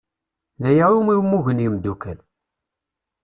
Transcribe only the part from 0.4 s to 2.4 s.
D aya iwmi mmugen yimdukal.